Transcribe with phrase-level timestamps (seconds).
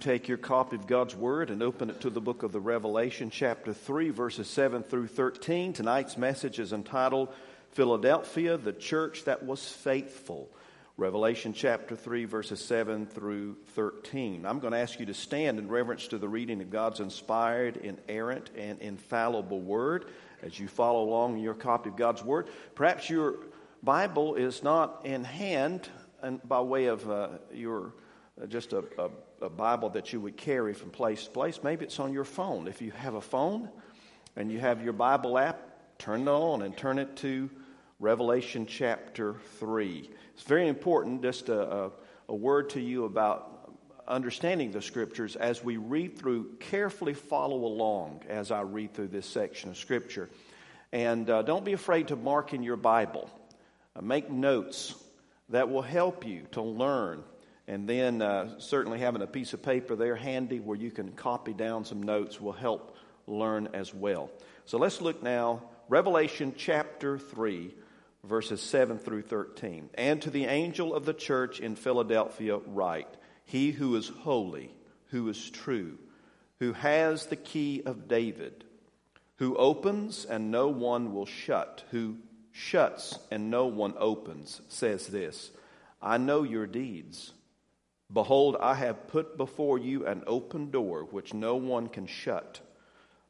[0.00, 3.30] Take your copy of God's Word and open it to the book of the Revelation,
[3.30, 5.72] chapter 3, verses 7 through 13.
[5.72, 7.34] Tonight's message is entitled
[7.72, 10.48] Philadelphia, the Church That Was Faithful.
[10.96, 14.46] Revelation chapter 3, verses 7 through 13.
[14.46, 17.78] I'm going to ask you to stand in reverence to the reading of God's inspired,
[17.78, 20.04] inerrant, and infallible Word
[20.44, 22.50] as you follow along in your copy of God's Word.
[22.76, 23.34] Perhaps your
[23.82, 25.88] Bible is not in hand
[26.22, 27.94] and by way of uh, your
[28.40, 29.10] uh, just a, a
[29.40, 31.60] a Bible that you would carry from place to place.
[31.62, 32.66] Maybe it's on your phone.
[32.66, 33.68] If you have a phone
[34.36, 35.60] and you have your Bible app,
[35.98, 37.50] turn it on and turn it to
[38.00, 40.10] Revelation chapter 3.
[40.34, 41.90] It's very important, just a, a,
[42.28, 43.72] a word to you about
[44.06, 49.26] understanding the scriptures as we read through, carefully follow along as I read through this
[49.26, 50.30] section of scripture.
[50.92, 53.30] And uh, don't be afraid to mark in your Bible.
[53.94, 54.94] Uh, make notes
[55.50, 57.22] that will help you to learn
[57.68, 61.52] and then uh, certainly having a piece of paper there handy where you can copy
[61.52, 62.96] down some notes will help
[63.26, 64.30] learn as well.
[64.64, 67.74] So let's look now, Revelation chapter 3,
[68.24, 69.90] verses 7 through 13.
[69.94, 74.74] And to the angel of the church in Philadelphia, write He who is holy,
[75.10, 75.98] who is true,
[76.60, 78.64] who has the key of David,
[79.36, 82.16] who opens and no one will shut, who
[82.50, 85.50] shuts and no one opens, says this
[86.00, 87.34] I know your deeds
[88.12, 92.60] Behold, I have put before you an open door which no one can shut,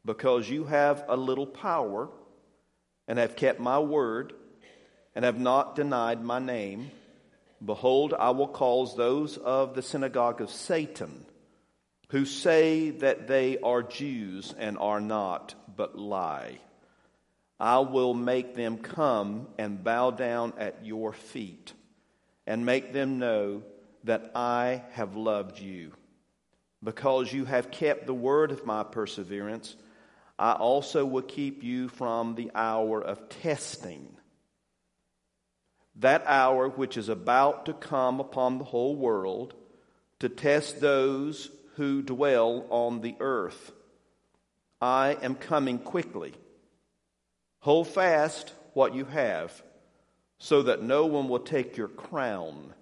[0.05, 2.09] because you have a little power,
[3.09, 4.35] and have kept my word,
[5.15, 6.93] and have not denied my name.
[7.65, 11.27] Behold, I will cause those of the synagogue of Satan,
[12.11, 16.59] who say that they are Jews and are not, but lie.
[17.59, 21.73] I will make them come and bow down at your feet,
[22.47, 23.65] and make them know
[24.05, 25.93] that I have loved you.
[26.83, 29.75] Because you have kept the word of my perseverance,
[30.39, 34.17] I also will keep you from the hour of testing.
[35.97, 39.55] That hour which is about to come upon the whole world
[40.21, 43.73] to test those who dwell on the earth.
[44.81, 46.35] I am coming quickly.
[47.61, 49.63] Hold fast what you have,
[50.39, 52.73] so that no one will take your crown.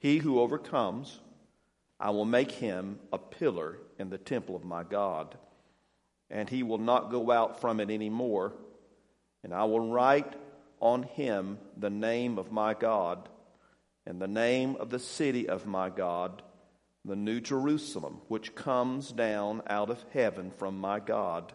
[0.00, 1.20] He who overcomes,
[2.00, 5.36] I will make him a pillar in the temple of my God,
[6.30, 8.54] and he will not go out from it any more.
[9.44, 10.34] And I will write
[10.80, 13.28] on him the name of my God
[14.06, 16.42] and the name of the city of my God,
[17.04, 21.52] the new Jerusalem, which comes down out of heaven from my God,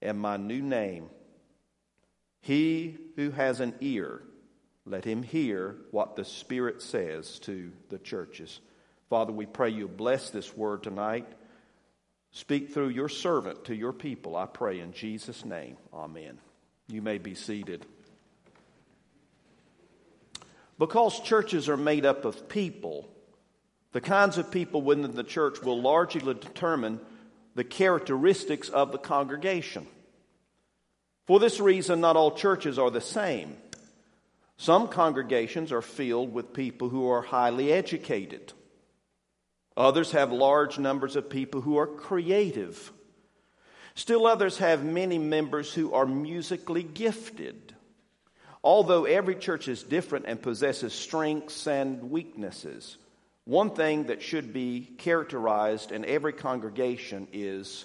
[0.00, 1.10] and my new name.
[2.40, 4.22] He who has an ear,
[4.86, 8.60] let him hear what the Spirit says to the churches.
[9.08, 11.26] Father, we pray you bless this word tonight.
[12.32, 15.76] Speak through your servant to your people, I pray in Jesus' name.
[15.92, 16.38] Amen.
[16.88, 17.86] You may be seated.
[20.78, 23.08] Because churches are made up of people,
[23.92, 27.00] the kinds of people within the church will largely determine
[27.54, 29.86] the characteristics of the congregation.
[31.26, 33.56] For this reason, not all churches are the same.
[34.56, 38.52] Some congregations are filled with people who are highly educated.
[39.76, 42.92] Others have large numbers of people who are creative.
[43.96, 47.74] Still others have many members who are musically gifted.
[48.62, 52.96] Although every church is different and possesses strengths and weaknesses,
[53.44, 57.84] one thing that should be characterized in every congregation is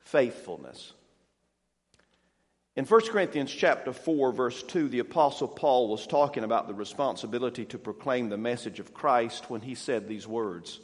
[0.00, 0.92] faithfulness.
[2.76, 7.64] In 1 Corinthians chapter 4 verse 2 the apostle Paul was talking about the responsibility
[7.66, 10.80] to proclaim the message of Christ when he said these words.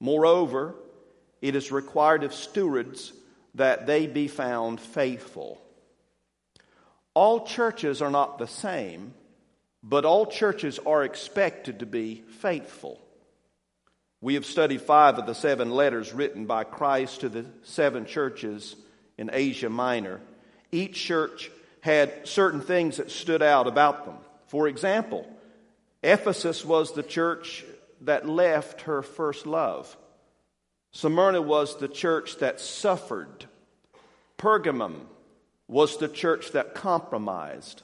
[0.00, 0.74] Moreover,
[1.40, 3.12] it is required of stewards
[3.54, 5.60] that they be found faithful.
[7.14, 9.14] All churches are not the same,
[9.84, 13.00] but all churches are expected to be faithful.
[14.20, 18.74] We have studied five of the seven letters written by Christ to the seven churches
[19.16, 20.20] in Asia Minor.
[20.70, 21.50] Each church
[21.80, 24.16] had certain things that stood out about them.
[24.46, 25.26] For example,
[26.02, 27.64] Ephesus was the church
[28.02, 29.96] that left her first love.
[30.92, 33.46] Smyrna was the church that suffered.
[34.36, 35.00] Pergamum
[35.66, 37.82] was the church that compromised.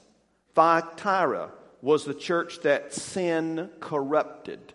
[0.53, 4.73] Thyatira was the church that sin corrupted.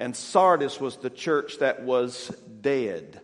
[0.00, 2.28] And Sardis was the church that was
[2.60, 3.20] dead.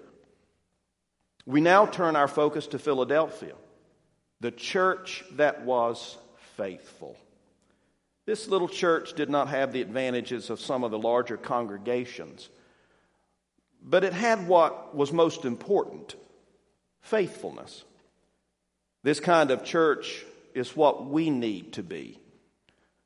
[1.46, 3.54] We now turn our focus to Philadelphia
[4.40, 6.16] the church that was
[6.56, 7.16] faithful.
[8.26, 12.48] This little church did not have the advantages of some of the larger congregations,
[13.82, 16.14] but it had what was most important
[17.02, 17.84] faithfulness.
[19.02, 22.18] This kind of church is what we need to be.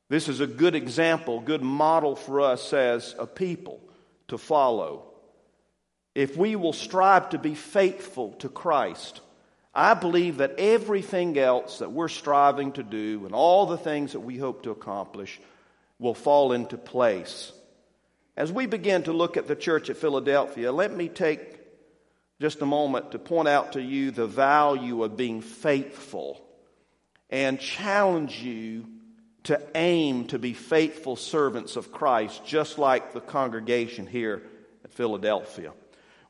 [0.08, 3.81] This is a good example, good model for us as a people
[4.28, 5.04] to follow.
[6.14, 9.20] If we will strive to be faithful to Christ,
[9.74, 14.20] I believe that everything else that we're striving to do and all the things that
[14.20, 15.40] we hope to accomplish
[15.98, 17.52] will fall into place.
[18.36, 21.58] As we begin to look at the church at Philadelphia, let me take
[22.40, 26.40] just a moment to point out to you the value of being faithful
[27.30, 28.86] and challenge you
[29.44, 34.42] to aim to be faithful servants of Christ, just like the congregation here
[34.84, 35.72] at Philadelphia.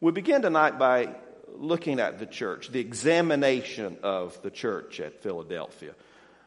[0.01, 1.15] We begin tonight by
[1.55, 5.95] looking at the church, the examination of the church at Philadelphia.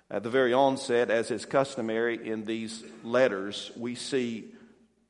[0.10, 4.54] At the very onset, as is customary in these letters, we see,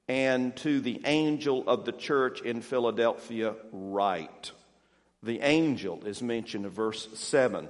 [0.07, 4.51] and to the angel of the church in Philadelphia, write.
[5.21, 7.67] The angel is mentioned in verse 7.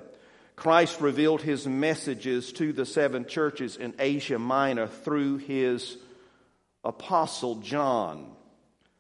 [0.55, 5.97] Christ revealed his messages to the seven churches in Asia Minor through his
[6.83, 8.36] apostle John.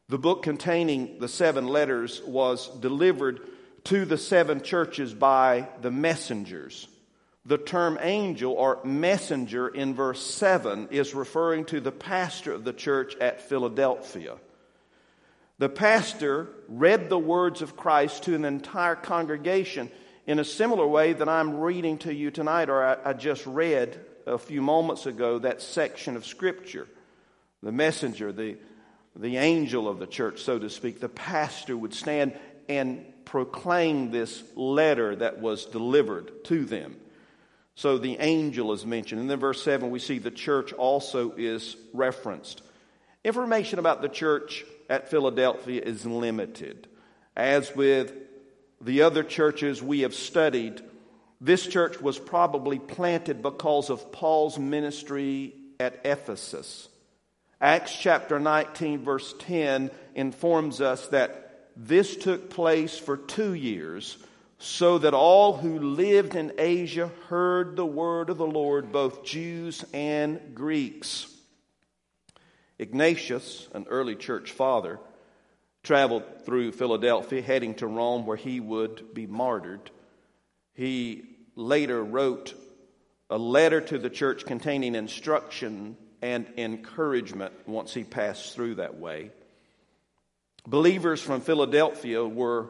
[0.09, 3.41] The book containing the seven letters was delivered
[3.85, 6.87] to the seven churches by the messengers.
[7.45, 12.73] The term angel or messenger in verse 7 is referring to the pastor of the
[12.73, 14.35] church at Philadelphia.
[15.57, 19.89] The pastor read the words of Christ to an entire congregation
[20.25, 23.99] in a similar way that I'm reading to you tonight, or I, I just read
[24.25, 26.87] a few moments ago that section of Scripture.
[27.63, 28.57] The messenger, the
[29.17, 32.33] the angel of the church, so to speak, the pastor would stand
[32.69, 36.95] and proclaim this letter that was delivered to them.
[37.75, 39.21] So the angel is mentioned.
[39.21, 42.61] And then verse 7, we see the church also is referenced.
[43.23, 46.87] Information about the church at Philadelphia is limited.
[47.35, 48.13] As with
[48.81, 50.81] the other churches we have studied,
[51.41, 56.89] this church was probably planted because of Paul's ministry at Ephesus.
[57.59, 64.17] Acts chapter 19, verse 10 informs us that this took place for two years,
[64.59, 69.83] so that all who lived in Asia heard the word of the Lord, both Jews
[69.91, 71.33] and Greeks.
[72.77, 74.99] Ignatius, an early church father,
[75.81, 79.89] traveled through Philadelphia, heading to Rome where he would be martyred.
[80.73, 81.23] He
[81.55, 82.53] later wrote
[83.31, 89.31] a letter to the church containing instruction and encouragement once he passed through that way.
[90.65, 92.69] Believers from Philadelphia were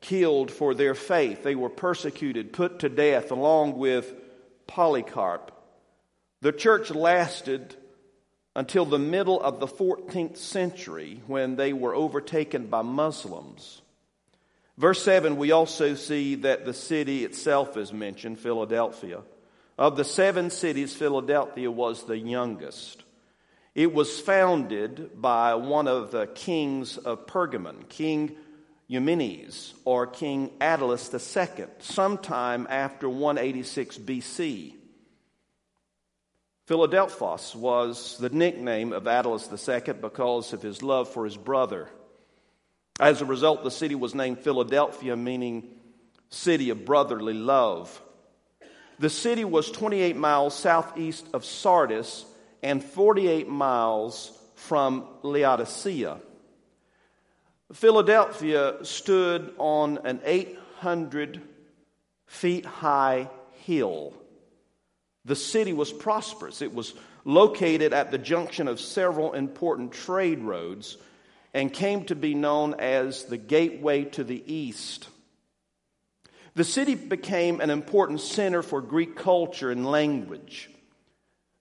[0.00, 1.42] killed for their faith.
[1.42, 4.12] They were persecuted, put to death, along with
[4.66, 5.50] Polycarp.
[6.42, 7.74] The church lasted
[8.54, 13.80] until the middle of the 14th century when they were overtaken by Muslims.
[14.76, 19.22] Verse 7, we also see that the city itself is mentioned, Philadelphia.
[19.76, 23.02] Of the seven cities, Philadelphia was the youngest.
[23.74, 28.36] It was founded by one of the kings of Pergamon, King
[28.86, 34.74] Eumenes or King Attalus II, sometime after 186 BC.
[36.66, 41.88] Philadelphos was the nickname of Attalus II because of his love for his brother.
[43.00, 45.68] As a result, the city was named Philadelphia, meaning
[46.30, 48.00] city of brotherly love.
[48.98, 52.24] The city was 28 miles southeast of Sardis
[52.62, 56.18] and 48 miles from Laodicea.
[57.72, 61.40] Philadelphia stood on an 800
[62.26, 63.28] feet high
[63.64, 64.14] hill.
[65.24, 66.62] The city was prosperous.
[66.62, 70.98] It was located at the junction of several important trade roads
[71.54, 75.08] and came to be known as the gateway to the east.
[76.54, 80.70] The city became an important center for Greek culture and language.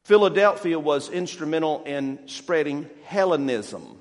[0.04, 4.00] Philadelphia was instrumental in spreading Hellenism.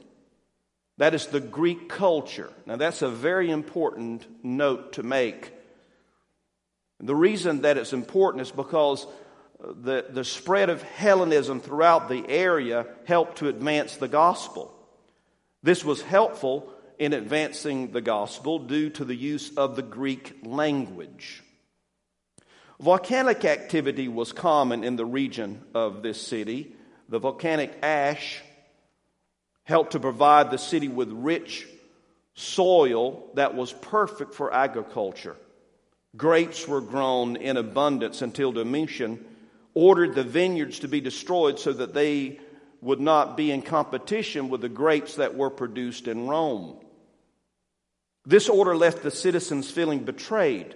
[0.99, 2.53] That is the Greek culture.
[2.67, 5.53] Now, that's a very important note to make.
[7.01, 12.25] The reason that it's important is because uh, the, the spread of Hellenism throughout the
[12.29, 14.73] area helped to advance the gospel.
[15.63, 16.72] This was helpful
[17.03, 21.43] in advancing the gospel due to the use of the Greek language.
[22.79, 26.77] Volcanic activity was common in the region of this city.
[27.09, 28.41] The volcanic ash
[29.65, 31.67] helped to provide the city with rich
[32.35, 35.35] soil that was perfect for agriculture.
[36.17, 39.25] Grapes were grown in abundance until Domitian
[39.75, 42.39] ordered the vineyards to be destroyed so that they
[42.81, 46.77] would not be in competition with the grapes that were produced in Rome.
[48.25, 50.75] This order left the citizens feeling betrayed,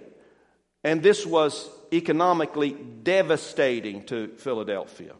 [0.83, 5.13] and this was economically devastating to Philadelphia.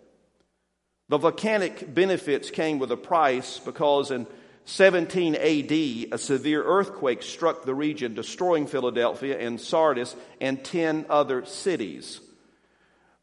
[1.09, 4.27] The volcanic benefits came with a price because in
[4.65, 5.71] 17 AD,
[6.11, 12.19] a severe earthquake struck the region, destroying Philadelphia and Sardis and 10 other cities.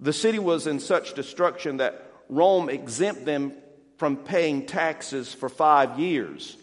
[0.01, 3.53] The city was in such destruction that Rome exempted them
[3.99, 6.57] from paying taxes for five years.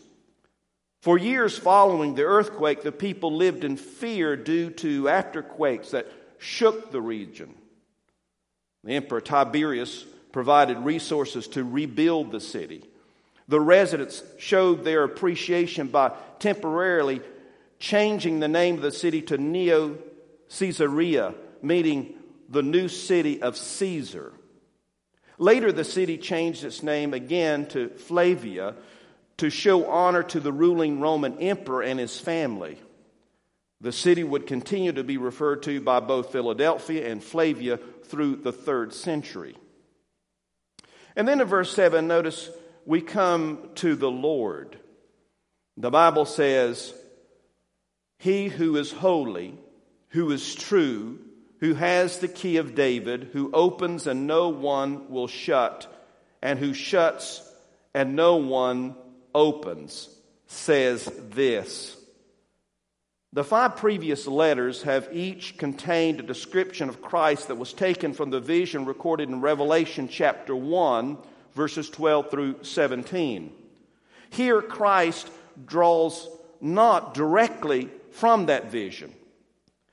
[1.01, 6.91] For years following the earthquake, the people lived in fear due to afterquakes that shook
[6.91, 7.55] the region.
[8.83, 12.83] The Emperor Tiberius provided resources to rebuild the city.
[13.47, 17.21] The residents showed their appreciation by temporarily
[17.79, 19.97] changing the name of the city to Neo
[20.49, 22.13] Caesarea, meaning
[22.47, 24.33] the new city of Caesar.
[25.39, 28.75] Later, the city changed its name again to Flavia
[29.41, 32.77] to show honor to the ruling Roman emperor and his family.
[33.81, 38.51] The city would continue to be referred to by both Philadelphia and Flavia through the
[38.51, 39.57] third century.
[41.15, 42.51] And then in verse 7, notice
[42.85, 44.77] we come to the Lord.
[45.75, 46.93] The Bible says,
[48.19, 49.57] He who is holy,
[50.09, 51.17] who is true,
[51.61, 55.91] who has the key of David, who opens and no one will shut,
[56.43, 57.41] and who shuts
[57.95, 58.95] and no one
[59.33, 60.09] opens,
[60.47, 61.97] says this.
[63.33, 68.29] The five previous letters have each contained a description of Christ that was taken from
[68.29, 71.17] the vision recorded in Revelation chapter 1,
[71.53, 73.53] verses 12 through 17.
[74.31, 75.29] Here, Christ
[75.65, 76.27] draws
[76.59, 79.13] not directly from that vision.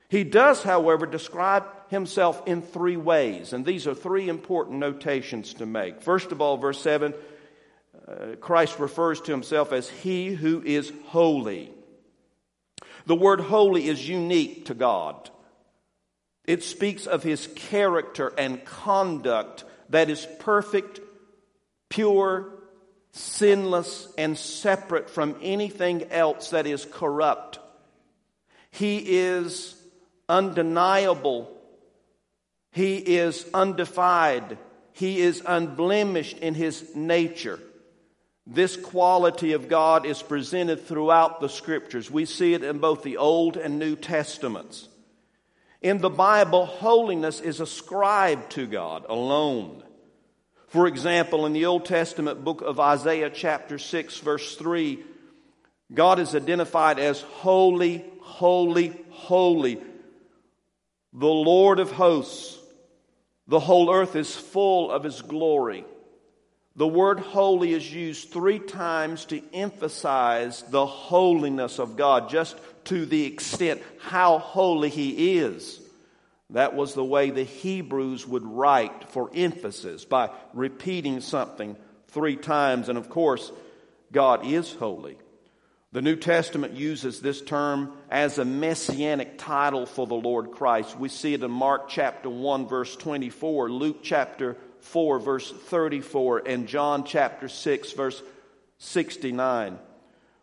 [0.09, 5.65] He does, however, describe himself in three ways, and these are three important notations to
[5.65, 6.01] make.
[6.01, 7.13] First of all, verse 7,
[8.39, 11.71] Christ refers to himself as He who is holy.
[13.05, 15.29] The word holy is unique to God.
[16.45, 20.99] It speaks of his character and conduct that is perfect,
[21.89, 22.51] pure,
[23.11, 27.59] sinless, and separate from anything else that is corrupt.
[28.71, 29.75] He is
[30.27, 31.55] undeniable.
[32.71, 34.57] He is undefied.
[34.93, 37.59] He is unblemished in his nature.
[38.51, 42.09] This quality of God is presented throughout the scriptures.
[42.09, 44.89] We see it in both the Old and New Testaments.
[45.83, 49.83] In the Bible, holiness is ascribed to God alone.
[50.69, 54.97] For example, in the Old Testament book of Isaiah, chapter 6, verse 3,
[55.93, 59.79] God is identified as holy, holy, holy,
[61.13, 62.57] the Lord of hosts.
[63.47, 65.85] The whole earth is full of his glory.
[66.79, 73.05] The word holy is used three times to emphasize the holiness of God, just to
[73.05, 75.77] the extent how holy He is.
[76.51, 81.75] That was the way the Hebrews would write for emphasis by repeating something
[82.07, 82.87] three times.
[82.87, 83.51] And of course,
[84.13, 85.17] God is holy.
[85.91, 90.97] The New Testament uses this term as a messianic title for the Lord Christ.
[90.97, 96.67] We see it in Mark chapter 1, verse 24, Luke chapter 4, verse 34, and
[96.67, 98.21] John chapter 6, verse
[98.79, 99.79] 69.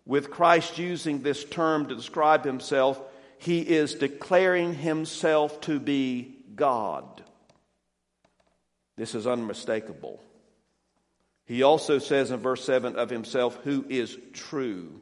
[0.04, 3.00] With Christ using this term to describe himself,
[3.38, 7.22] he is declaring himself to be God.
[8.96, 10.22] This is unmistakable.
[11.44, 15.00] He also says in verse 7 of himself, who is true.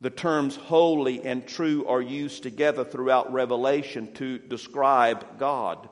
[0.00, 5.88] The terms holy and true are used together throughout Revelation to describe God.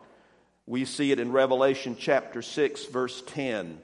[0.69, 3.79] We see it in Revelation chapter 6, verse 10,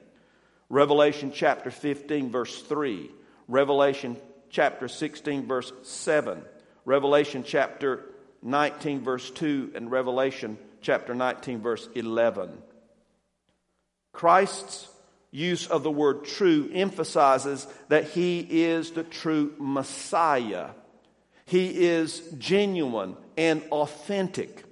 [0.69, 3.09] Revelation chapter 15, verse 3,
[3.47, 4.17] Revelation
[4.51, 6.43] chapter 16, verse 7,
[6.85, 8.03] Revelation chapter
[8.43, 12.51] 19, verse 2, and Revelation chapter 19, verse 11.
[14.13, 14.87] Christ's
[15.31, 20.69] use of the word true emphasizes that he is the true Messiah.
[21.47, 24.64] He is genuine and authentic.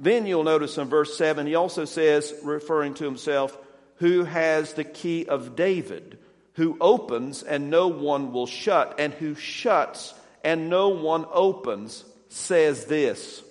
[0.00, 3.56] Then you'll notice in verse 7, he also says, referring to himself,
[3.96, 6.18] who has the key of David,
[6.54, 12.86] who opens and no one will shut, and who shuts and no one opens, says
[12.86, 13.42] this.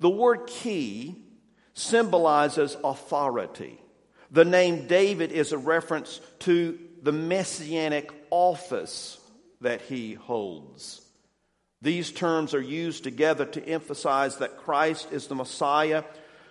[0.00, 1.14] The word key
[1.74, 3.80] symbolizes authority.
[4.32, 9.20] The name David is a reference to the messianic office
[9.60, 11.05] that he holds.
[11.82, 16.04] These terms are used together to emphasize that Christ is the Messiah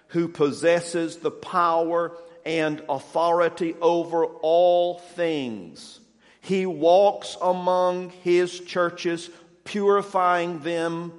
[0.10, 2.16] who possesses the power
[2.46, 6.00] and authority over all things.
[6.42, 9.32] He walks among his churches,
[9.64, 11.14] purifying them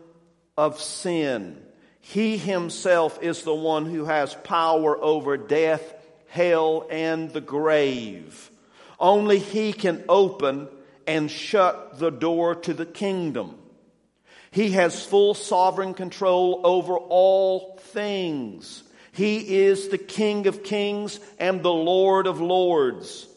[0.56, 1.60] of sin.
[2.00, 5.94] He himself is the one who has power over death,
[6.28, 8.52] hell, and the grave.
[9.00, 10.68] Only he can open
[11.08, 13.58] and shut the door to the kingdom.
[14.56, 18.82] He has full sovereign control over all things.
[19.12, 23.28] He is the King of kings and the Lord of lords.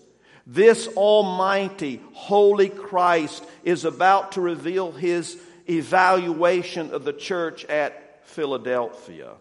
[0.47, 5.37] This almighty, holy Christ is about to reveal his
[5.69, 9.33] evaluation of the church at Philadelphia.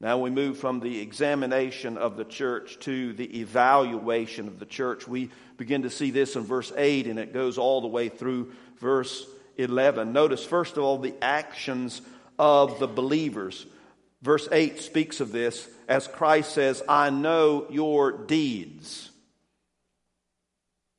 [0.00, 5.06] Now we move from the examination of the church to the evaluation of the church.
[5.06, 8.52] We begin to see this in verse 8 and it goes all the way through
[8.80, 9.24] verse
[9.56, 10.12] 11.
[10.12, 12.02] Notice, first of all, the actions
[12.38, 13.66] of the believers.
[14.22, 19.10] Verse 8 speaks of this as Christ says, I know your deeds.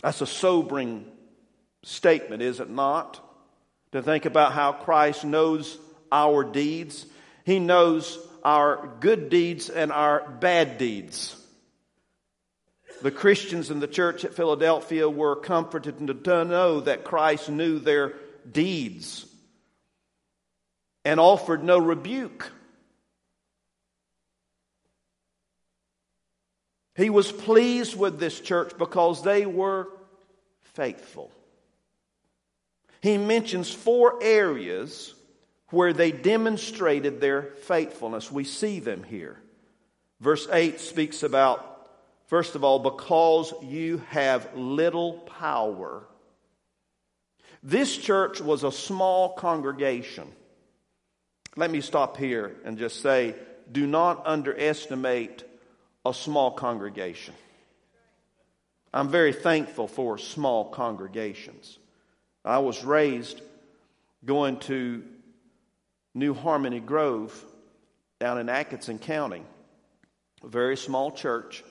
[0.02, 1.06] That's a sobering
[1.84, 3.20] statement, is it not?
[3.92, 5.78] To think about how Christ knows
[6.12, 7.06] our deeds.
[7.46, 11.36] He knows our good deeds and our bad deeds.
[13.02, 18.14] The Christians in the church at Philadelphia were comforted to know that Christ knew their
[18.52, 19.26] deeds
[21.06, 22.52] and offered no rebuke.
[26.96, 29.88] He was pleased with this church because they were
[30.74, 31.32] faithful.
[33.02, 35.14] He mentions four areas
[35.70, 38.32] where they demonstrated their faithfulness.
[38.32, 39.40] We see them here.
[40.20, 41.90] Verse 8 speaks about,
[42.28, 46.08] first of all, because you have little power.
[47.68, 50.32] This church was a small congregation.
[51.58, 53.36] Let me stop here and just say
[53.70, 55.44] do not underestimate
[56.06, 57.34] a small congregation.
[58.94, 61.78] I'm very thankful for small congregations.
[62.46, 63.42] I was raised
[64.24, 65.04] going to
[66.16, 67.38] New Harmony Grove
[68.18, 69.44] down in Atkinson County,
[70.42, 71.66] a very small church,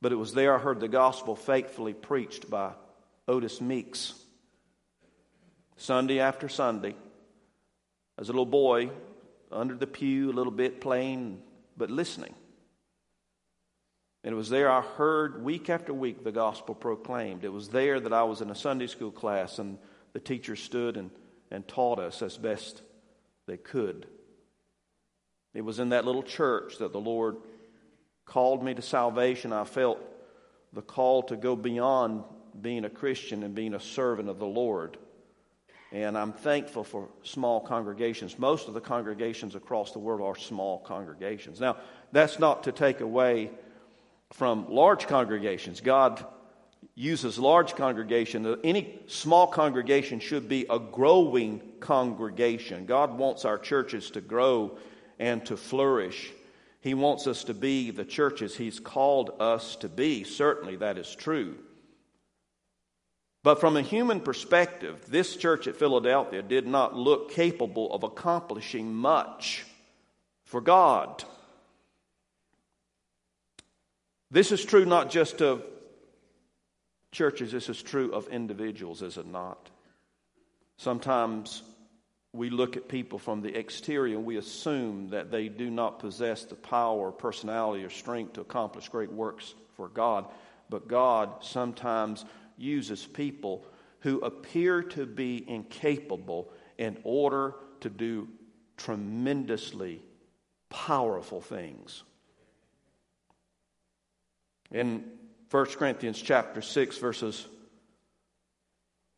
[0.00, 2.72] but it was there I heard the gospel faithfully preached by
[3.28, 4.14] Otis Meeks.
[5.76, 6.94] Sunday after Sunday,
[8.18, 8.90] as a little boy,
[9.52, 11.40] under the pew, a little bit playing,
[11.76, 12.34] but listening.
[14.24, 17.44] And it was there I heard week after week the gospel proclaimed.
[17.44, 19.78] It was there that I was in a Sunday school class and
[20.14, 21.10] the teacher stood and,
[21.50, 22.82] and taught us as best
[23.46, 24.06] they could.
[25.54, 27.36] It was in that little church that the Lord
[28.24, 29.52] called me to salvation.
[29.52, 30.00] I felt
[30.72, 32.24] the call to go beyond
[32.60, 34.98] being a Christian and being a servant of the Lord.
[35.96, 38.38] And I'm thankful for small congregations.
[38.38, 41.58] Most of the congregations across the world are small congregations.
[41.58, 41.78] Now,
[42.12, 43.50] that's not to take away
[44.30, 45.80] from large congregations.
[45.80, 46.22] God
[46.96, 48.58] uses large congregation.
[48.62, 52.84] Any small congregation should be a growing congregation.
[52.84, 54.76] God wants our churches to grow
[55.18, 56.30] and to flourish.
[56.82, 60.24] He wants us to be the churches He's called us to be.
[60.24, 61.56] Certainly, that is true.
[63.46, 68.92] But from a human perspective, this church at Philadelphia did not look capable of accomplishing
[68.92, 69.64] much
[70.42, 71.22] for God.
[74.32, 75.64] This is true not just of
[77.12, 79.70] churches, this is true of individuals, is it not?
[80.76, 81.62] Sometimes
[82.32, 86.42] we look at people from the exterior and we assume that they do not possess
[86.42, 90.26] the power, personality, or strength to accomplish great works for God.
[90.68, 92.24] But God sometimes
[92.56, 93.64] uses people
[94.00, 98.28] who appear to be incapable in order to do
[98.76, 100.02] tremendously
[100.68, 102.02] powerful things.
[104.70, 105.04] In
[105.50, 107.46] 1 Corinthians chapter 6, verses,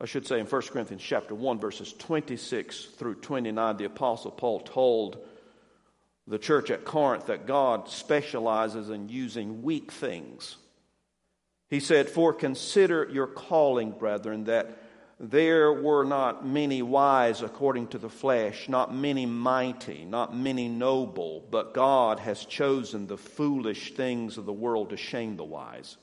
[0.00, 4.60] I should say in 1 Corinthians chapter 1, verses 26 through 29, the Apostle Paul
[4.60, 5.18] told
[6.26, 10.56] the church at Corinth that God specializes in using weak things.
[11.68, 14.78] He said, For consider your calling, brethren, that
[15.20, 21.44] there were not many wise according to the flesh, not many mighty, not many noble,
[21.50, 25.96] but God has chosen the foolish things of the world to shame the wise.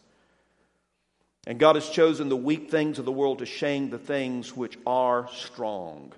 [1.48, 4.78] And God has chosen the weak things of the world to shame the things which
[4.86, 6.12] are strong.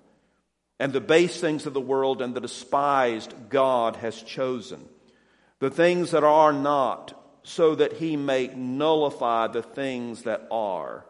[0.80, 4.88] And the base things of the world and the despised God has chosen.
[5.60, 7.14] The things that are not,
[7.48, 11.06] so that he may nullify the things that are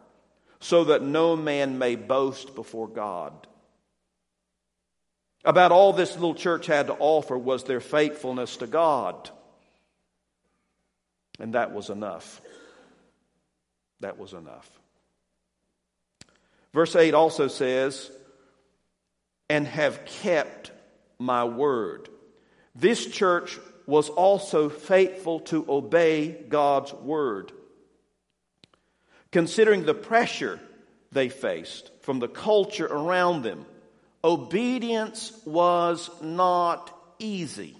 [0.59, 3.33] so that no man may boast before God.
[5.45, 9.29] about all this little church had to offer was their faithfulness to God.
[11.39, 12.41] And that was enough.
[14.01, 14.69] That was enough.
[16.73, 18.11] Verse 8 also says,
[19.49, 20.71] and have kept
[21.17, 22.09] my word.
[22.75, 27.51] This church was also faithful to obey God's word.
[29.31, 30.59] Considering the pressure
[31.11, 33.65] they faced from the culture around them,
[34.23, 37.77] obedience was not easy.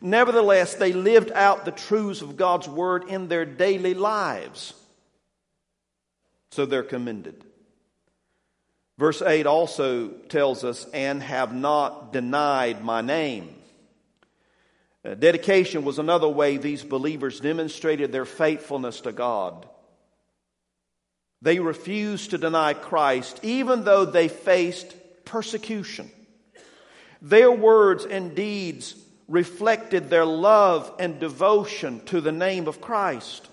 [0.00, 4.72] Nevertheless, they lived out the truths of God's word in their daily lives.
[6.52, 7.44] So they're commended.
[8.98, 13.55] Verse 8 also tells us, and have not denied my name.
[15.06, 19.68] Uh, dedication was another way these believers demonstrated their faithfulness to God.
[21.42, 26.10] They refused to deny Christ even though they faced persecution.
[27.22, 28.96] Their words and deeds
[29.28, 33.48] reflected their love and devotion to the name of Christ.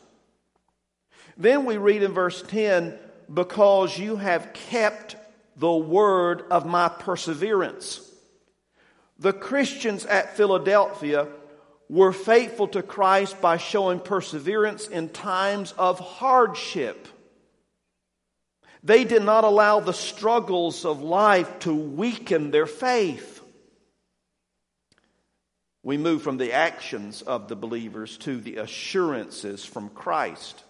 [1.37, 2.97] Then we read in verse 10
[3.31, 5.15] because you have kept
[5.55, 7.99] the word of my perseverance.
[9.19, 11.27] The Christians at Philadelphia
[11.93, 17.07] were faithful to Christ by showing perseverance in times of hardship.
[18.83, 23.41] They did not allow the struggles of life to weaken their faith.
[25.83, 30.63] We move from the actions of the believers to the assurances from Christ.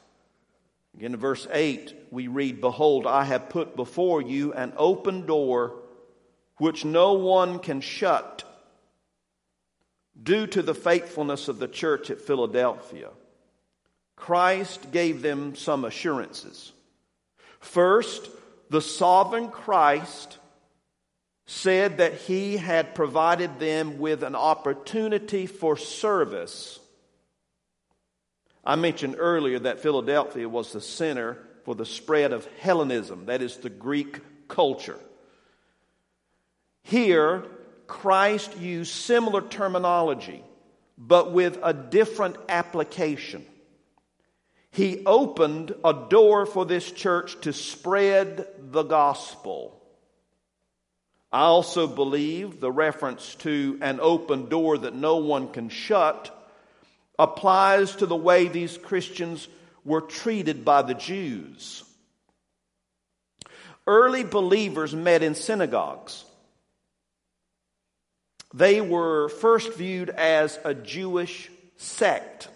[0.93, 5.75] Again, in verse 8, we read, Behold, I have put before you an open door
[6.57, 8.43] which no one can shut
[10.21, 13.09] due to the faithfulness of the church at Philadelphia.
[14.15, 16.71] Christ gave them some assurances.
[17.59, 18.29] First,
[18.69, 20.37] the sovereign Christ
[21.45, 26.79] said that he had provided them with an opportunity for service
[28.65, 33.57] I mentioned earlier that Philadelphia was the center for the spread of Hellenism, that is,
[33.57, 34.99] the Greek culture.
[36.83, 37.43] Here,
[37.93, 40.43] Christ used similar terminology,
[40.97, 43.45] but with a different application.
[44.71, 49.79] He opened a door for this church to spread the gospel.
[51.31, 56.35] I also believe the reference to an open door that no one can shut
[57.19, 59.47] applies to the way these Christians
[59.85, 61.83] were treated by the Jews.
[63.85, 66.25] Early believers met in synagogues.
[68.53, 72.49] They were first viewed as a Jewish sect.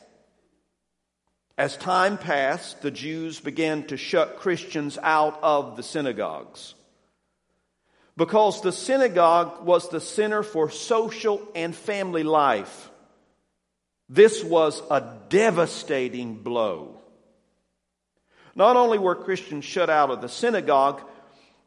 [1.58, 6.76] As time passed, the Jews began to shut Christians out of the synagogues.
[8.16, 12.92] Because the synagogue was the center for social and family life.
[14.08, 17.02] This was a devastating blow.
[18.56, 21.02] Not only were Christians shut out of the synagogue,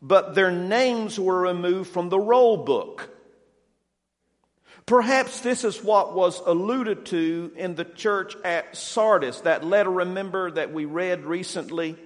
[0.00, 3.10] but their names were removed from the roll book.
[4.86, 10.50] Perhaps this is what was alluded to in the church at Sardis, that letter, remember,
[10.50, 11.96] that we read recently,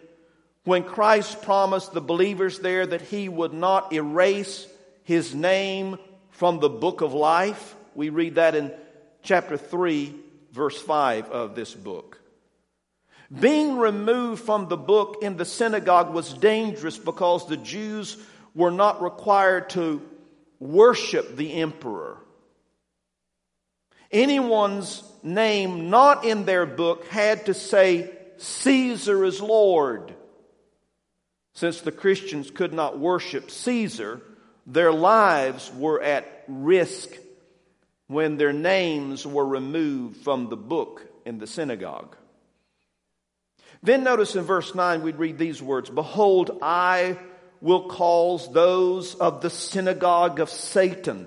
[0.64, 4.66] when Christ promised the believers there that he would not erase
[5.04, 5.98] his name
[6.30, 7.76] from the book of life.
[7.94, 8.72] We read that in
[9.22, 10.14] chapter 3,
[10.52, 12.20] verse 5 of this book.
[13.40, 18.16] Being removed from the book in the synagogue was dangerous because the Jews
[18.54, 20.02] were not required to
[20.60, 22.18] worship the emperor.
[24.14, 30.14] Anyone's name not in their book had to say, Caesar is Lord.
[31.54, 34.22] Since the Christians could not worship Caesar,
[34.68, 37.10] their lives were at risk
[38.06, 42.16] when their names were removed from the book in the synagogue.
[43.82, 47.18] Then notice in verse 9 we read these words Behold, I
[47.60, 51.26] will cause those of the synagogue of Satan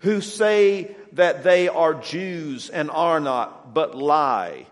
[0.00, 4.66] who say that they are Jews and are not, but lie.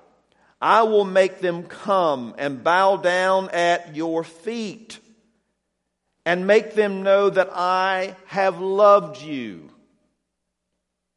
[0.60, 4.98] I will make them come and bow down at your feet
[6.26, 9.70] and make them know that I have loved you.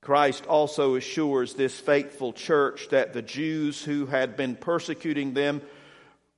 [0.02, 5.62] Christ also assures this faithful church that the Jews who had been persecuting them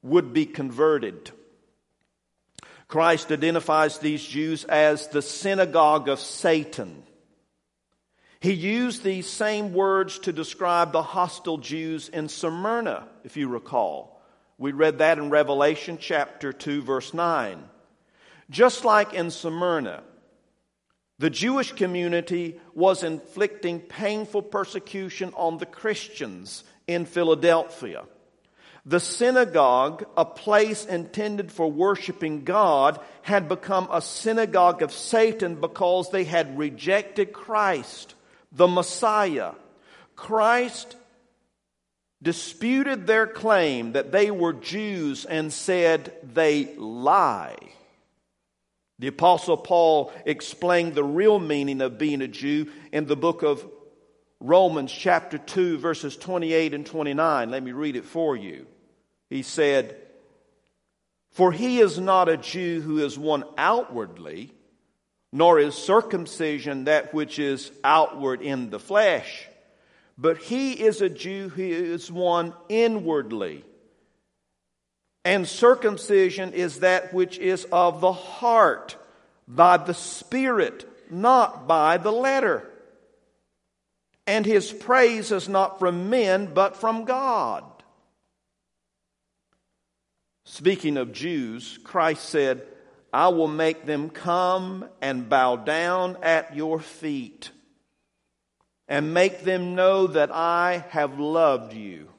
[0.01, 1.31] would be converted.
[2.87, 7.03] Christ identifies these Jews as the synagogue of Satan.
[8.43, 14.21] He used these same words to describe the hostile Jews in Smyrna, if you recall.
[14.57, 17.63] We read that in Revelation chapter 2, verse 9.
[18.49, 20.03] Just like in Smyrna,
[21.19, 28.03] The Jewish community was inflicting painful persecution on the Christians in Philadelphia.
[28.85, 36.11] The synagogue, a place intended for worshiping God, had become a synagogue of Satan because
[36.11, 38.15] they had rejected Christ,
[38.53, 39.53] the Messiah.
[40.15, 40.95] Christ
[42.21, 47.57] disputed their claim that they were Jews and said they lie.
[48.99, 53.67] The Apostle Paul explained the real meaning of being a Jew in the book of
[54.39, 57.49] Romans, chapter 2, verses 28 and 29.
[57.49, 58.67] Let me read it for you.
[59.29, 59.97] He said,
[61.31, 64.53] For he is not a Jew who is one outwardly,
[65.33, 69.45] nor is circumcision that which is outward in the flesh,
[70.17, 73.65] but he is a Jew who is one inwardly
[75.25, 78.97] and circumcision is that which is of the heart,
[79.47, 82.69] by the Spirit, not by the letter.
[84.27, 87.63] And his praise is not from men, but from God.
[90.45, 92.65] Speaking of Jews, Christ said,
[93.13, 97.51] I will make them come and bow down at your feet
[98.87, 102.09] and make them know that I have loved you.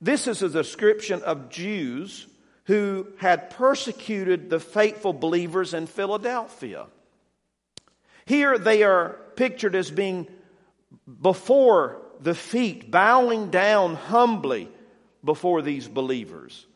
[0.00, 2.26] This is a description of Jews
[2.64, 6.86] who had persecuted the faithful believers in Philadelphia.
[8.24, 10.26] Here they are pictured as being
[11.20, 14.68] before the feet, bowing down humbly
[15.22, 16.66] before these believers.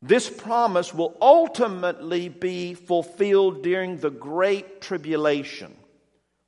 [0.00, 5.74] This promise will ultimately be fulfilled during the Great Tribulation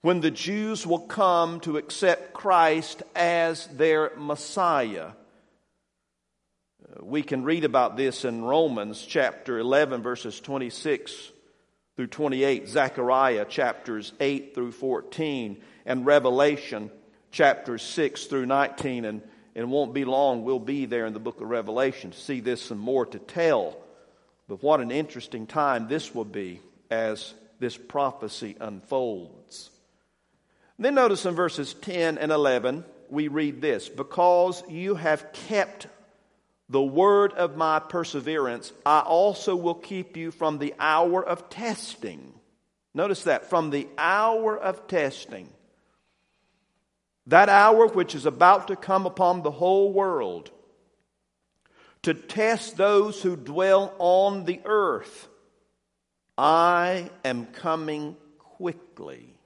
[0.03, 5.11] when the Jews will come to accept Christ as their Messiah
[7.03, 11.33] we can read about this in Romans chapter 11, verses 26
[11.97, 16.91] through 28, Zechariah chapters 8 through 14, and Revelation
[17.31, 19.05] chapters 6 through 19.
[19.05, 19.23] And,
[19.61, 22.41] and it won't be long, we'll be there in the book of Revelation to see
[22.41, 23.77] this and more to tell.
[24.49, 29.69] But what an interesting time this will be as this prophecy unfolds.
[30.79, 35.89] Then notice in verses 10 and 11, we read this Because you have kept
[36.71, 42.33] the word of my perseverance, I also will keep you from the hour of testing.
[42.95, 45.51] Notice that, from the hour of testing.
[47.31, 50.51] That hour which is about to come upon the whole world
[52.03, 55.29] to test those who dwell on the earth.
[56.37, 59.37] I am coming quickly.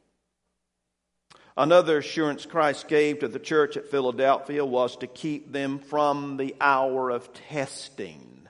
[1.58, 6.56] Another assurance Christ gave to the church at Philadelphia was to keep them from the
[6.62, 8.48] hour of testing.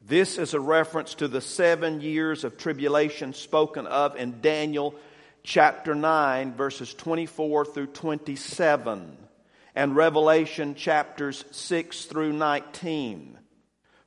[0.00, 4.94] This is a reference to the seven years of tribulation spoken of in Daniel
[5.42, 9.16] chapter 9, verses 24 through 27,
[9.74, 13.38] and Revelation chapters 6 through 19.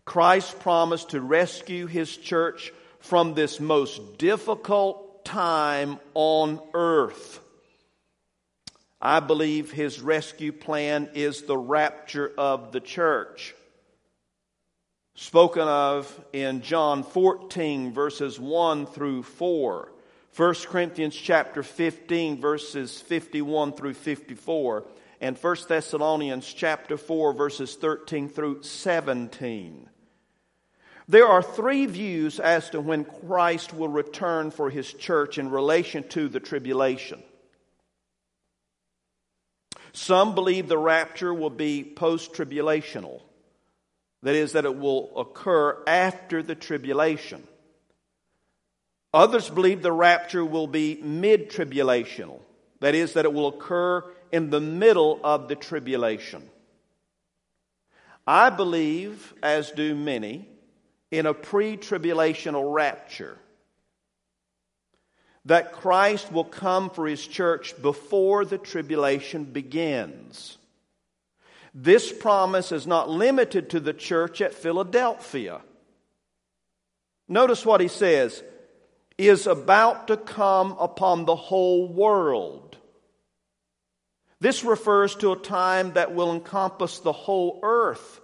[0.06, 7.40] Christ promised to rescue his church from this most difficult time on earth.
[9.02, 13.54] I believe his rescue plan is the rapture of the church.
[15.16, 19.92] Spoken of in John 14, verses 1 through 4.
[20.36, 24.84] 1 Corinthians chapter 15, verses 51 through 54.
[25.22, 29.90] And 1 Thessalonians chapter 4, verses 13 through 17.
[31.08, 36.06] There are three views as to when Christ will return for his church in relation
[36.10, 37.24] to the tribulation.
[39.94, 43.22] Some believe the rapture will be post tribulational,
[44.24, 47.48] that is, that it will occur after the tribulation.
[49.16, 52.42] Others believe the rapture will be mid tribulational,
[52.82, 56.44] that is, that it will occur in the middle of the tribulation.
[58.28, 60.50] I believe, as do many,
[61.12, 63.38] in a pre tribulational rapture.
[65.46, 70.58] That Christ will come for his church before the tribulation begins.
[71.74, 75.62] This promise is not limited to the church at Philadelphia.
[77.30, 78.44] Notice what he says
[79.18, 82.78] is about to come upon the whole world.
[84.42, 88.20] This refers to a time that will encompass the whole earth.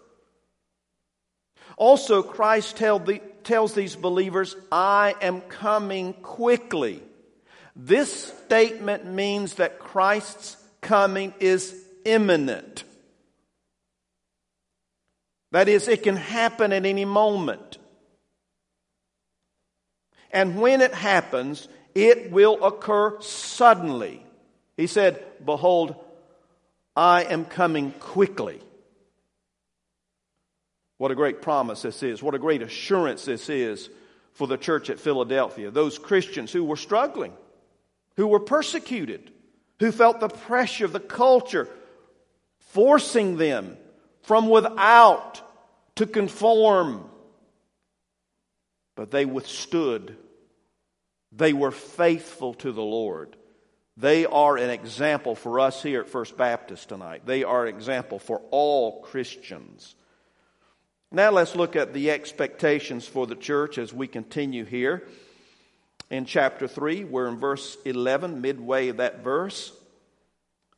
[1.77, 7.01] Also, Christ the, tells these believers, I am coming quickly.
[7.75, 11.73] This statement means that Christ's coming is
[12.03, 12.83] imminent.
[15.51, 17.77] That is, it can happen at any moment.
[20.31, 24.25] And when it happens, it will occur suddenly.
[24.77, 25.95] He said, Behold,
[26.95, 28.61] I am coming quickly.
[30.97, 32.21] What a great promise this is.
[32.21, 33.89] What a great assurance this is
[34.33, 35.71] for the church at Philadelphia.
[35.71, 37.33] Those Christians who were struggling,
[38.17, 39.31] who were persecuted,
[39.79, 41.67] who felt the pressure of the culture
[42.59, 43.77] forcing them
[44.21, 45.41] from without
[45.95, 47.09] to conform.
[49.01, 50.15] But they withstood.
[51.31, 53.35] They were faithful to the Lord.
[53.97, 57.23] They are an example for us here at First Baptist tonight.
[57.25, 59.95] They are an example for all Christians.
[61.11, 65.07] Now let's look at the expectations for the church as we continue here.
[66.11, 69.73] In chapter 3, we're in verse 11, midway of that verse.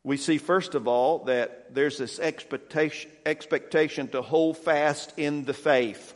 [0.02, 5.54] We see, first of all, that there's this expectation, expectation to hold fast in the
[5.54, 6.14] faith.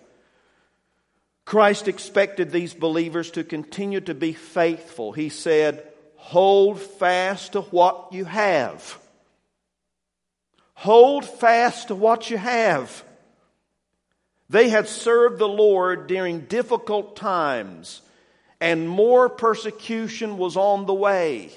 [1.47, 5.13] Christ expected these believers to continue to be faithful.
[5.13, 5.81] He said,
[6.17, 8.99] Hold fast to what you have.
[10.73, 13.01] Hold fast to what you have.
[14.49, 18.01] They had served the Lord during difficult times,
[18.59, 21.53] and more persecution was on the way.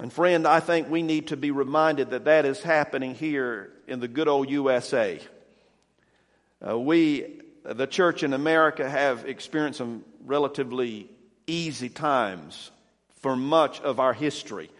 [0.00, 4.00] And friend, I think we need to be reminded that that is happening here in
[4.00, 5.20] the good old USA.
[6.66, 11.08] Uh, we, the church in America, have experienced some relatively
[11.46, 12.70] easy times
[13.20, 14.70] for much of our history.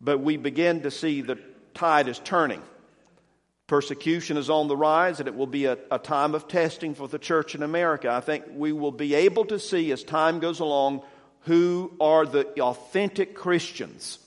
[0.00, 1.38] But we begin to see the
[1.74, 2.62] tide is turning.
[3.66, 7.08] Persecution is on the rise, and it will be a, a, time of testing for
[7.08, 8.10] the church in America.
[8.10, 11.02] I think we will be able to see as time goes along
[11.40, 14.18] who are the authentic Christians.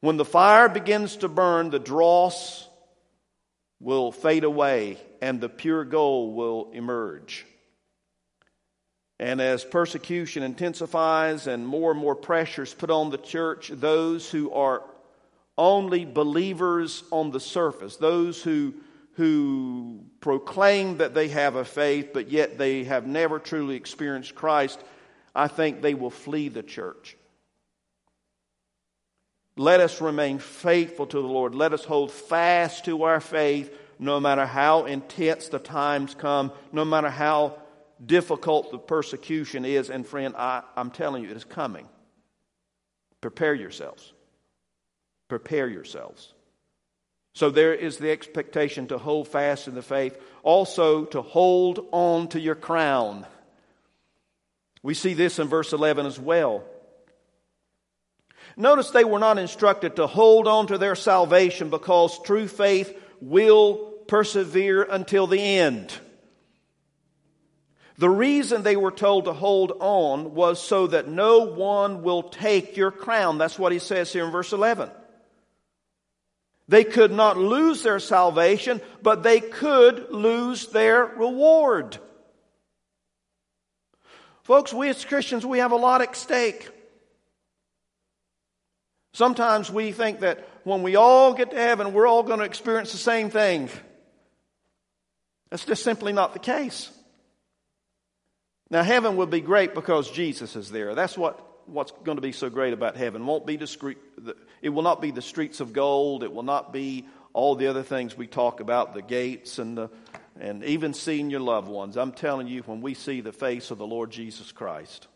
[0.00, 2.68] When the fire begins to burn, the dross
[3.82, 7.44] will fade away and the pure gold will emerge.
[9.18, 14.50] And as persecution intensifies and more and more pressures put on the church, those who
[14.52, 14.82] are
[15.58, 18.74] only believers on the surface, those who,
[19.14, 24.80] who proclaim that they have a faith, but yet they have never truly experienced Christ,
[25.34, 27.16] I think they will flee the church.
[29.56, 31.54] Let us remain faithful to the Lord.
[31.54, 36.84] Let us hold fast to our faith no matter how intense the times come, no
[36.84, 37.58] matter how
[38.04, 39.90] difficult the persecution is.
[39.90, 41.88] And friend, I, I'm telling you, it is coming.
[43.20, 44.12] Prepare yourselves.
[45.28, 46.32] Prepare yourselves.
[47.34, 52.28] So there is the expectation to hold fast in the faith, also to hold on
[52.28, 53.26] to your crown.
[54.82, 56.64] We see this in verse 11 as well.
[58.56, 63.92] Notice they were not instructed to hold on to their salvation because true faith will
[64.06, 65.92] persevere until the end.
[67.98, 72.76] The reason they were told to hold on was so that no one will take
[72.76, 73.38] your crown.
[73.38, 74.90] That's what he says here in verse 11.
[76.68, 81.98] They could not lose their salvation, but they could lose their reward.
[84.42, 86.68] Folks, we as Christians, we have a lot at stake.
[89.12, 92.92] Sometimes we think that when we all get to heaven, we're all going to experience
[92.92, 93.68] the same thing.
[95.50, 96.90] That's just simply not the case.
[98.70, 100.94] Now, heaven will be great because Jesus is there.
[100.94, 103.20] That's what, what's going to be so great about heaven.
[103.20, 103.98] It won't be discreet,
[104.62, 106.22] it will not be the streets of gold.
[106.22, 109.90] It will not be all the other things we talk about, the gates and the
[110.40, 111.96] and even seeing your loved ones.
[111.96, 115.06] I'm telling you, when we see the face of the Lord Jesus Christ,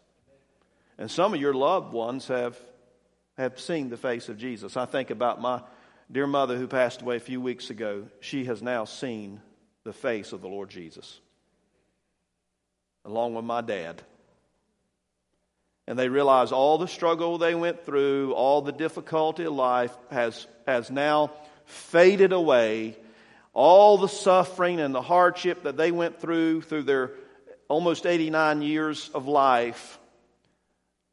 [0.99, 2.59] and some of your loved ones have
[3.37, 4.77] have seen the face of Jesus.
[4.77, 5.63] I think about my
[6.11, 8.07] dear mother who passed away a few weeks ago.
[8.21, 9.41] She has now seen
[9.85, 11.21] the face of the Lord Jesus
[13.07, 14.03] along with my dad.
[15.87, 20.47] And they realize all the struggle they went through, all the difficulty of life has,
[20.67, 21.31] has now
[21.65, 22.97] faded away.
[23.55, 27.13] All the suffering and the hardship that they went through through their
[27.69, 29.99] almost 89 years of life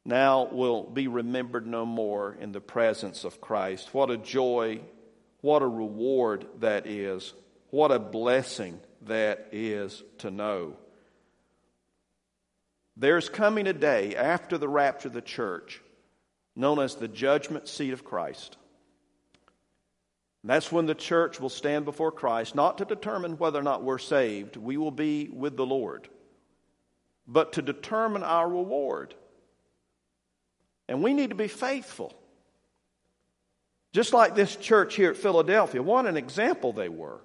[0.05, 3.93] now will be remembered no more in the presence of Christ.
[3.93, 4.81] What a joy,
[5.41, 7.33] what a reward that is,
[7.69, 10.75] what a blessing that is to know.
[12.95, 15.81] There's coming a day after the rapture of the church
[16.55, 18.57] known as the judgment seat of Christ.
[20.43, 23.97] that's when the church will stand before Christ, not to determine whether or not we're
[23.97, 26.07] saved, we will be with the Lord,
[27.25, 29.15] but to determine our reward.
[30.87, 32.13] And we need to be faithful.
[33.93, 37.21] Just like this church here at Philadelphia, what an example they were.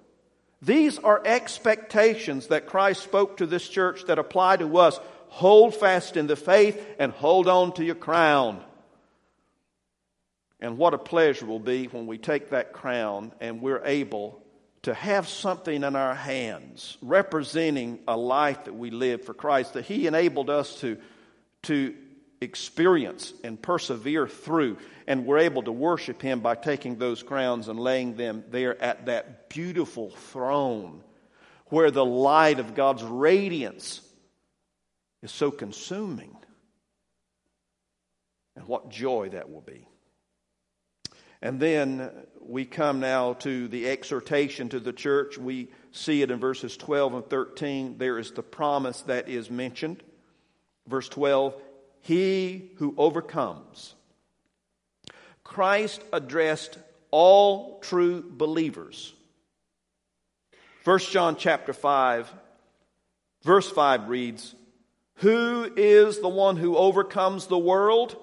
[0.61, 4.99] These are expectations that Christ spoke to this church that apply to us.
[5.29, 8.61] Hold fast in the faith and hold on to your crown.
[10.59, 14.43] And what a pleasure will be when we take that crown and we're able
[14.81, 19.85] to have something in our hands representing a life that we live for Christ, that
[19.85, 20.97] He enabled us to,
[21.63, 21.95] to
[22.41, 24.77] experience and persevere through.
[25.07, 29.07] And we're able to worship Him by taking those crowns and laying them there at
[29.07, 31.03] that beautiful throne
[31.67, 34.01] where the light of God's radiance
[35.21, 36.35] is so consuming.
[38.55, 39.87] And what joy that will be.
[41.41, 42.09] And then
[42.41, 45.37] we come now to the exhortation to the church.
[45.37, 47.97] We see it in verses 12 and 13.
[47.97, 50.03] There is the promise that is mentioned.
[50.87, 51.55] Verse 12
[52.01, 53.93] He who overcomes.
[55.43, 56.77] Christ addressed
[57.11, 59.13] all true believers.
[60.83, 62.31] 1 John chapter 5,
[63.43, 64.55] verse 5 reads,
[65.15, 68.15] Who is the one who overcomes the world?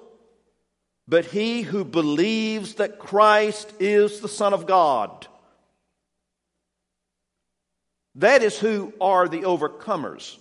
[1.09, 5.27] but he who believes that Christ is the Son of God.
[8.17, 10.37] That is who are the overcomers.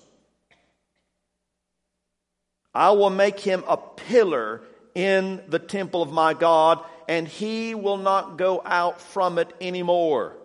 [2.75, 4.61] I will make him a pillar
[4.93, 10.35] in the temple of my God, and he will not go out from it anymore.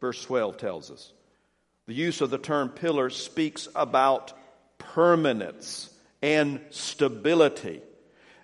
[0.00, 1.12] Verse 12 tells us.
[1.86, 4.32] The use of the term pillar speaks about
[4.78, 5.88] permanence
[6.20, 7.80] and stability.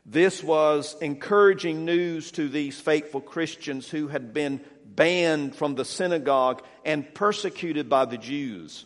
[0.06, 6.62] This was encouraging news to these faithful Christians who had been banned from the synagogue
[6.84, 8.84] and persecuted by the Jews.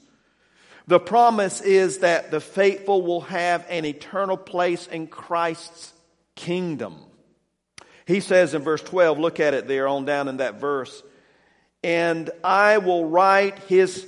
[0.89, 5.93] The promise is that the faithful will have an eternal place in Christ's
[6.35, 6.97] kingdom.
[8.07, 11.03] He says in verse 12, look at it there on down in that verse,
[11.85, 14.07] and I will write his,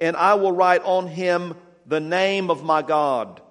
[0.00, 1.54] and I will write on him
[1.84, 3.42] the name of my God.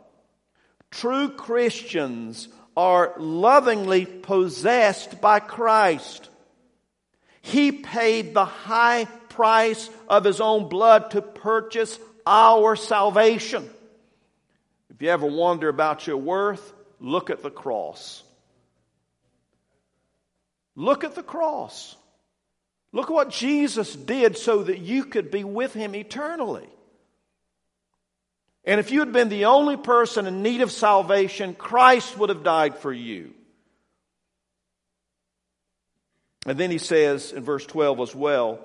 [0.89, 6.30] True Christians are lovingly possessed by Christ.
[7.43, 13.69] He paid the high price of his own blood to purchase our salvation.
[14.89, 18.23] If you ever wonder about your worth, look at the cross.
[20.76, 21.95] Look at the cross.
[22.91, 26.67] Look at what Jesus did so that you could be with him eternally.
[28.63, 32.43] And if you had been the only person in need of salvation, Christ would have
[32.43, 33.32] died for you.
[36.45, 38.59] And then he says in verse 12 as well,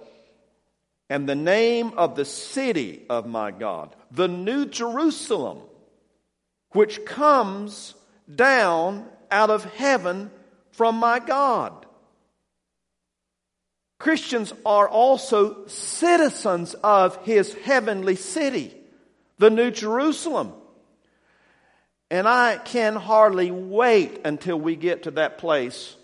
[1.11, 5.58] and the name of the city of my God, the New Jerusalem,
[6.70, 7.94] which comes
[8.32, 10.30] down out of heaven
[10.70, 11.84] from my God.
[13.98, 18.74] Christians are also citizens of his heavenly city
[19.38, 20.52] the New Jerusalem.
[22.11, 25.96] And I can hardly wait until we get to that place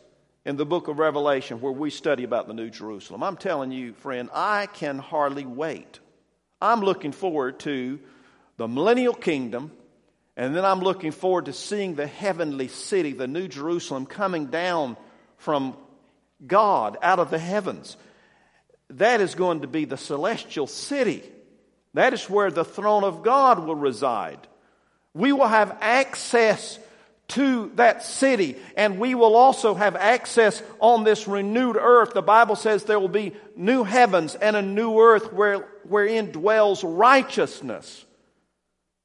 [0.47, 3.24] in the book of Revelation where we study about the New Jerusalem.
[3.24, 5.99] I'm telling you, friend, I can hardly wait.
[6.62, 7.99] I'm looking forward to
[8.57, 9.72] the millennial kingdom,
[10.36, 14.97] and then I'm looking forward to seeing the heavenly city, the New Jerusalem, coming down
[15.36, 15.76] from
[16.47, 17.97] God out of the heavens.
[18.90, 21.24] That is going to be the celestial city.
[21.94, 24.38] That is where the throne of God will reside.
[25.12, 26.78] We will have access
[27.29, 32.14] to that city, and we will also have access on this renewed earth.
[32.14, 35.59] The Bible says there will be new heavens and a new earth where,
[35.89, 38.05] wherein dwells righteousness.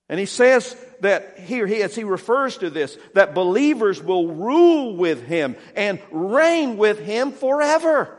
[0.08, 4.96] And he says that here, he, as he refers to this, that believers will rule
[4.96, 8.18] with him and reign with him forever.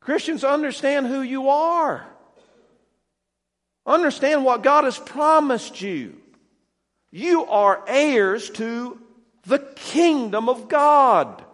[0.00, 2.06] Christians understand who you are.
[3.84, 6.21] Understand what God has promised you.
[7.12, 8.98] You are heirs to
[9.44, 11.44] the kingdom of God.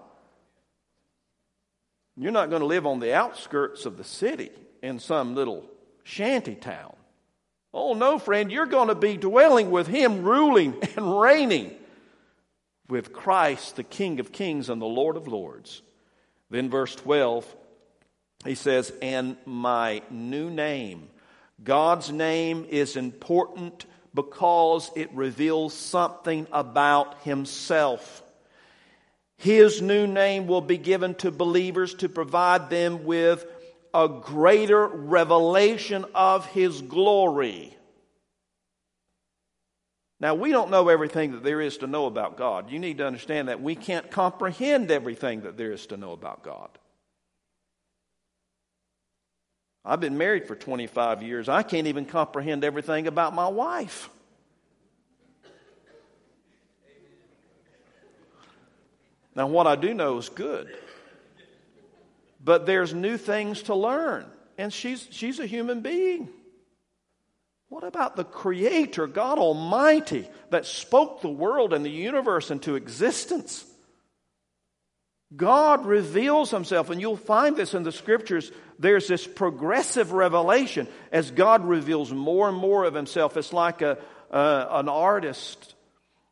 [2.16, 4.50] You're not going to live on the outskirts of the city
[4.82, 5.64] in some little
[6.04, 6.94] shanty town.
[7.74, 11.74] Oh, no, friend, you're going to be dwelling with Him, ruling and reigning
[12.88, 15.82] with Christ, the King of kings and the Lord of lords.
[16.50, 17.44] Then, verse 12,
[18.44, 21.08] he says, And my new name
[21.62, 23.84] God's name is important
[24.14, 28.22] because it reveals something about Himself.
[29.36, 33.46] His new name will be given to believers to provide them with
[33.94, 37.76] a greater revelation of His glory.
[40.20, 42.72] Now, we don't know everything that there is to know about God.
[42.72, 46.42] You need to understand that we can't comprehend everything that there is to know about
[46.42, 46.70] God.
[49.88, 51.48] I've been married for 25 years.
[51.48, 54.10] I can't even comprehend everything about my wife.
[59.34, 60.76] Now, what I do know is good.
[62.44, 64.26] But there's new things to learn.
[64.58, 66.28] And she's, she's a human being.
[67.70, 73.64] What about the Creator, God Almighty, that spoke the world and the universe into existence?
[75.34, 78.50] God reveals Himself, and you'll find this in the Scriptures.
[78.78, 83.36] There's this progressive revelation as God reveals more and more of Himself.
[83.36, 83.98] It's like a,
[84.30, 85.74] an artist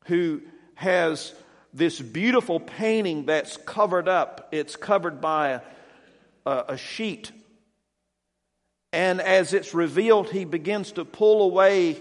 [0.07, 0.42] who
[0.74, 1.34] has
[1.74, 5.61] this beautiful painting that's covered up, it's covered by
[6.44, 7.32] a, a sheet
[8.97, 12.01] and as it's revealed, he begins to pull away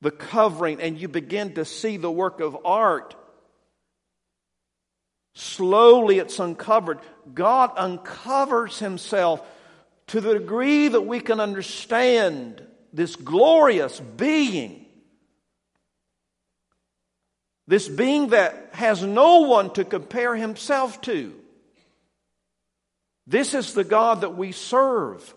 [0.00, 3.14] the covering, and you begin to see the work of art.
[5.54, 6.98] Slowly it's uncovered.
[7.32, 9.40] God uncovers himself
[10.08, 12.60] to the degree that we can understand
[12.92, 14.84] this glorious being.
[17.68, 21.32] This being that has no one to compare himself to.
[23.28, 25.34] This is the God that we serve.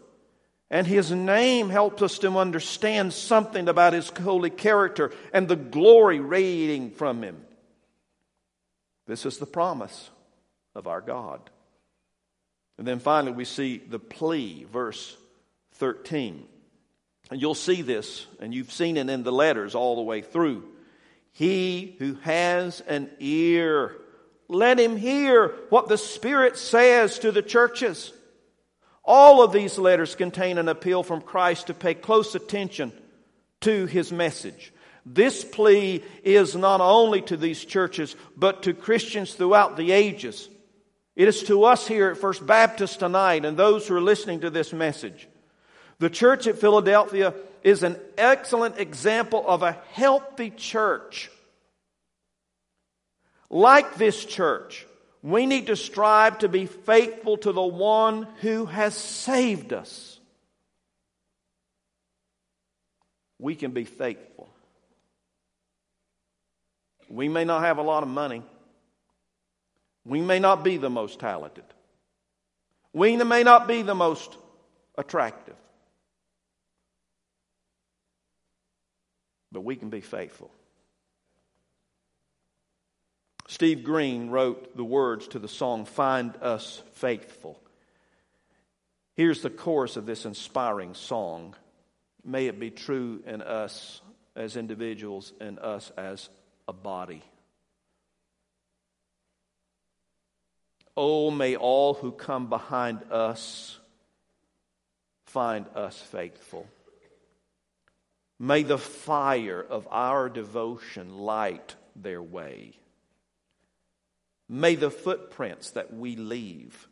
[0.72, 6.20] And his name helps us to understand something about his holy character and the glory
[6.20, 7.47] radiating from him.
[9.08, 10.10] This is the promise
[10.76, 11.40] of our God.
[12.78, 15.18] And then finally, we see the plea, verse
[15.76, 16.46] 13.
[17.32, 20.64] And you'll see this, and you've seen it in the letters all the way through.
[21.32, 23.96] He who has an ear,
[24.48, 28.14] let him hear what the Spirit says to the churches.
[29.04, 32.92] All of these letters contain an appeal from Christ to pay close attention
[33.62, 34.74] to his message.
[35.14, 40.50] This plea is not only to these churches, but to Christians throughout the ages.
[41.16, 44.50] It is to us here at First Baptist tonight and those who are listening to
[44.50, 45.28] this message.
[46.00, 47.34] The church at Philadelphia
[47.64, 51.32] is an excellent example of a healthy church.
[53.50, 54.86] Like this church,
[55.24, 60.20] we need to strive to be faithful to the one who has saved us.
[63.40, 64.50] We can be faithful.
[67.10, 68.44] We may not have a lot of money.
[70.06, 71.66] We may not be the most talented.
[72.94, 74.38] We may not be the most
[74.98, 75.56] attractive.
[79.52, 80.52] But we can be faithful.
[83.48, 87.60] Steve Green wrote the words to the song, Find Us Faithful.
[89.16, 91.56] Here's the chorus of this inspiring song.
[92.24, 94.02] May it be true in us
[94.36, 96.30] as individuals and us as
[96.68, 97.24] a body.
[100.96, 103.78] Oh, may all who come behind us
[105.28, 106.68] find us faithful.
[108.40, 112.74] May the fire of our devotion light their way.
[114.50, 116.88] May the footprints that we leave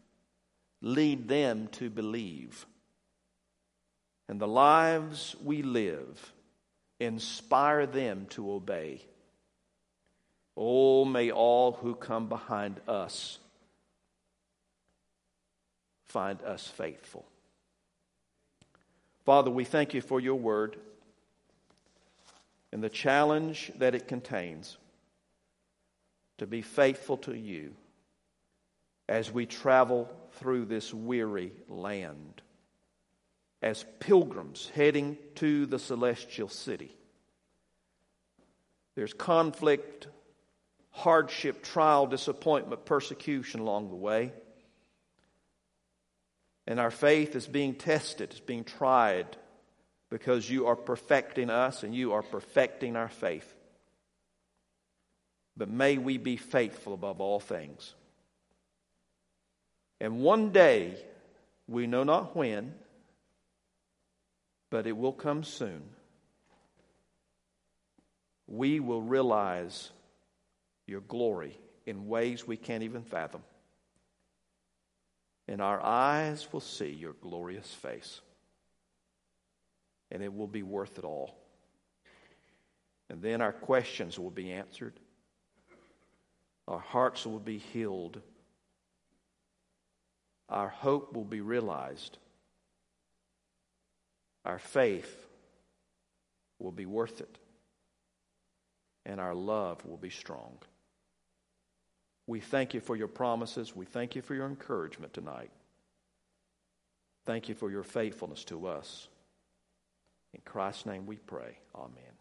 [0.82, 2.66] lead them to believe.
[4.28, 6.34] And the lives we live
[7.00, 9.02] inspire them to obey.
[10.58, 13.40] Oh, may all who come behind us
[16.06, 17.26] find us faithful.
[19.26, 20.78] Father, we thank you for your word
[22.72, 24.78] and the challenge that it contains
[26.38, 27.74] to be faithful to you
[29.08, 32.42] as we travel through this weary land,
[33.62, 36.96] as pilgrims heading to the celestial city.
[38.96, 40.08] There's conflict,
[40.96, 44.32] hardship, trial, disappointment, persecution along the way.
[46.66, 49.28] And our faith is being tested, is being tried
[50.10, 53.54] because you are perfecting us and you are perfecting our faith.
[55.58, 57.94] But may we be faithful above all things.
[60.00, 60.96] And one day,
[61.68, 62.74] we know not when,
[64.70, 65.82] but it will come soon.
[68.48, 69.92] We will realize
[70.88, 73.42] your glory in ways we can't even fathom.
[75.48, 78.22] And our eyes will see your glorious face.
[80.12, 81.38] And it will be worth it all.
[83.10, 84.94] And then our questions will be answered.
[86.68, 88.22] Our hearts will be healed.
[90.50, 92.18] Our hope will be realized.
[94.44, 95.28] Our faith
[96.60, 97.38] will be worth it.
[99.06, 100.58] And our love will be strong.
[102.28, 103.76] We thank you for your promises.
[103.76, 105.52] We thank you for your encouragement tonight.
[107.26, 109.08] Thank you for your faithfulness to us.
[110.34, 111.58] In Christ's name we pray.
[111.76, 112.16] Amen.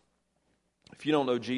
[0.92, 1.52] If you don't know Jesus,